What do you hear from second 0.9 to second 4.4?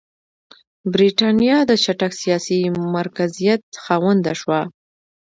برېټانیا د چټک سیاسي مرکزیت خاونده